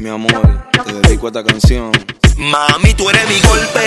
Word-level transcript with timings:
Mi 0.00 0.08
amor, 0.08 0.66
te 0.84 0.92
dedico 0.94 1.26
esta 1.28 1.44
canción. 1.44 1.92
Mami, 2.38 2.94
tú 2.94 3.08
eres 3.10 3.28
mi 3.28 3.38
golpe. 3.40 3.80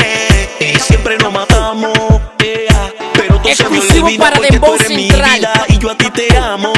eh, 0.00 0.72
y 0.74 0.78
siempre 0.78 1.18
nos 1.18 1.32
matamos. 1.32 1.92
eh, 2.38 2.66
pero 3.14 3.40
tú 3.40 3.48
se 3.54 3.68
me 3.68 3.76
Exclusivo 3.78 4.06
olvida 4.06 4.24
para 4.24 4.36
porque 4.36 4.60
tú 4.60 4.74
eres 4.74 4.90
mi 4.90 5.08
Central. 5.10 5.38
vida 5.40 5.64
y 5.68 5.78
yo 5.78 5.90
a 5.90 5.96
ti 5.98 6.10
te 6.10 6.36
amo. 6.36 6.72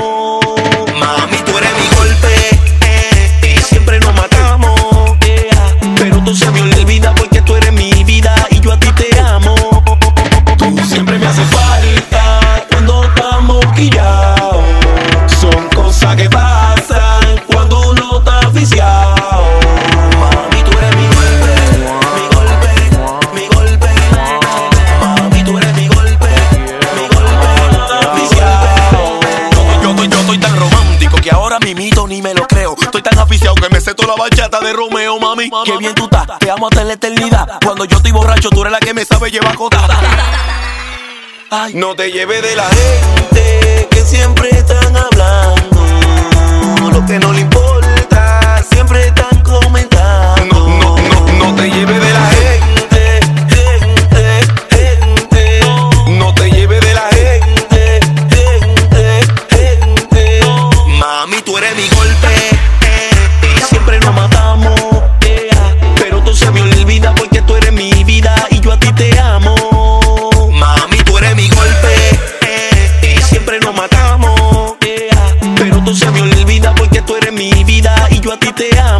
Mami, 0.98 1.17
ahora 31.58 31.66
mimito 31.66 32.06
ni 32.06 32.22
me 32.22 32.34
lo 32.34 32.46
creo. 32.46 32.74
Estoy 32.80 33.02
tan 33.02 33.18
aficiado 33.18 33.54
que 33.54 33.68
me 33.68 33.80
sé 33.80 33.94
toda 33.94 34.14
la 34.16 34.22
bachata 34.22 34.60
de 34.60 34.72
Romeo, 34.72 35.18
mami. 35.18 35.50
Qué 35.64 35.76
bien 35.76 35.94
tú 35.94 36.04
estás, 36.04 36.38
te 36.38 36.50
amo 36.50 36.68
hasta 36.68 36.84
la 36.84 36.94
eternidad. 36.94 37.58
Cuando 37.64 37.84
yo 37.84 37.96
estoy 37.96 38.12
borracho, 38.12 38.50
tú 38.50 38.60
eres 38.62 38.72
la 38.72 38.80
que 38.80 38.94
me 38.94 39.04
sabe 39.04 39.30
llevar 39.30 39.54
cota. 39.56 39.78
Ay, 41.50 41.74
no 41.74 41.94
te 41.94 42.10
lleves 42.12 42.42
de 42.42 42.56
la 42.56 42.68
gente 42.68 43.88
que 43.90 44.04
siempre 44.04 44.50
están 44.50 44.96
hablando. 44.96 45.17
Mami, 61.38 61.42
tú 61.44 61.56
eres 61.58 61.76
mi 61.76 61.86
golpe. 61.90 62.28
eh, 62.82 63.60
siempre 63.68 64.00
nos 64.00 64.12
matamos. 64.12 64.74
eh, 65.24 65.48
pero 65.96 66.20
tú 66.22 66.34
se 66.34 66.50
me 66.50 66.60
olvida 66.62 67.14
porque 67.14 67.42
tú 67.42 67.54
eres 67.54 67.72
mi 67.72 68.02
vida 68.02 68.34
y 68.50 68.58
yo 68.60 68.72
a 68.72 68.78
ti 68.80 68.92
te 68.92 69.16
amo. 69.20 69.54
Mami, 70.52 70.96
tú 71.04 71.16
eres 71.18 71.36
mi 71.36 71.48
golpe. 71.48 71.94
eh, 72.42 73.20
siempre 73.28 73.60
nos 73.60 73.72
matamos. 73.74 74.74
pero 75.56 75.78
tú 75.84 75.94
se 75.94 76.10
me 76.10 76.22
olvida 76.22 76.74
porque 76.74 77.02
tú 77.02 77.14
eres 77.14 77.32
mi 77.32 77.62
vida 77.62 77.94
y 78.10 78.18
yo 78.20 78.32
a 78.32 78.36
ti 78.40 78.52
te 78.52 78.76
amo. 78.80 78.97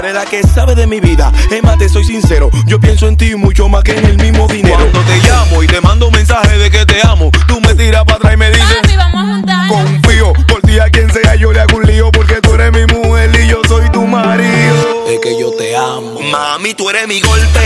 Eres 0.00 0.14
la 0.14 0.24
que 0.24 0.42
sabe 0.42 0.74
de 0.74 0.86
mi 0.86 0.98
vida. 1.00 1.30
Es 1.50 1.62
más, 1.62 1.78
te 1.78 1.88
soy 1.88 2.04
sincero. 2.04 2.50
Yo 2.66 2.80
pienso 2.80 3.06
en 3.06 3.16
ti 3.16 3.34
mucho 3.36 3.68
más 3.68 3.84
que 3.84 3.92
en 3.96 4.04
el 4.06 4.16
mismo 4.18 4.46
dinero. 4.48 4.76
Cuando 4.76 5.00
te 5.00 5.18
llamo 5.28 5.62
y 5.62 5.66
te 5.66 5.80
mando 5.80 6.06
un 6.08 6.12
mensaje 6.12 6.58
de 6.58 6.70
que 6.70 6.84
te 6.86 7.00
amo, 7.06 7.30
tú 7.46 7.60
me 7.60 7.74
tiras 7.74 8.04
para 8.04 8.16
atrás 8.16 8.34
y 8.34 8.36
me 8.38 8.50
dices. 8.50 8.76
Papi, 8.82 8.96
vamos 8.96 9.22
a 9.22 9.26
juntar. 9.34 9.68
Confío 9.68 10.32
por 10.48 10.60
ti 10.62 10.78
a 10.78 10.88
quien 10.90 11.12
sea, 11.12 11.34
yo 11.36 11.52
le 11.52 11.60
hago 11.60 11.76
un 11.76 11.86
lío 11.86 12.10
porque 12.10 12.40
tú 12.40 12.54
eres 12.54 12.72
mi 12.72 12.86
mujer 12.94 13.30
y 13.42 13.48
yo 13.48 13.60
soy 13.68 13.88
tu 13.90 14.06
marido. 14.06 15.04
Es 15.08 15.20
que 15.20 15.38
yo 15.38 15.50
te 15.52 15.76
amo. 15.76 16.18
Mami, 16.30 16.74
tú 16.74 16.88
eres 16.90 17.06
mi 17.06 17.20
golpe. 17.20 17.60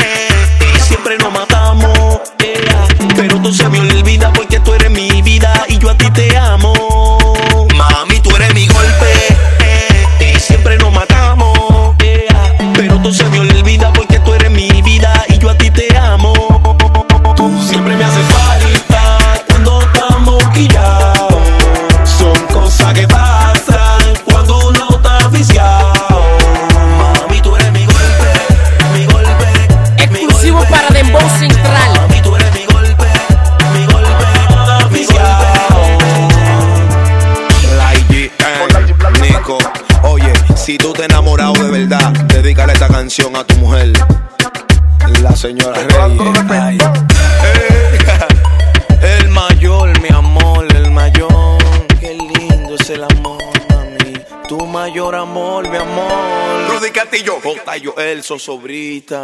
eh, 0.00 0.28
y 0.76 0.80
siempre 0.80 1.16
nos 1.18 1.32
matamos. 1.32 1.96
eh, 2.40 2.64
pero 3.14 3.40
tú 3.40 3.52
se 3.54 3.68
me 3.68 3.78
olvida 3.80 4.32
porque 4.32 4.58
tú 4.60 4.74
eres 4.74 4.90
mi 4.90 5.22
vida 5.22 5.52
y 5.68 5.78
yo 5.78 5.90
a 5.90 5.96
ti 5.96 6.10
te 6.10 6.36
amo. 6.36 6.72
Golpe. 31.18 31.38
Central. 31.38 31.92
Mami, 31.96 32.20
tú 32.22 32.36
eres 32.36 32.52
mi 32.54 32.64
golpe, 32.66 33.06
mi 33.74 33.86
golpe. 33.86 34.24
aficiado. 34.84 35.98
Like 37.76 38.06
G, 38.08 38.30
Nico. 39.22 39.58
Oye, 40.02 40.32
si 40.56 40.78
tú 40.78 40.92
te 40.92 41.04
enamorado 41.04 41.52
de 41.54 41.70
verdad, 41.70 42.12
dedícale 42.28 42.72
esta 42.72 42.88
canción 42.88 43.34
a 43.36 43.44
tu 43.44 43.54
mujer. 43.56 43.92
La 45.22 45.34
señora 45.36 45.80
Reyes. 45.82 46.44
Ay. 46.50 46.78
Eh, 47.44 49.18
El 49.20 49.28
mayor, 49.28 49.98
mi 50.00 50.08
amor, 50.08 50.66
el 50.74 50.90
mayor. 50.90 51.58
Qué 52.00 52.14
lindo 52.14 52.74
es 52.78 52.90
el 52.90 53.04
amor, 53.04 53.42
mami. 53.70 54.14
Tu 54.48 54.66
mayor 54.66 55.14
amor, 55.14 55.68
mi 55.68 55.76
amor. 55.76 56.70
Rudy 56.70 56.90
Castillo. 56.90 57.38
J. 57.42 57.72
Joel, 57.84 58.22
Sosobrita. 58.22 59.20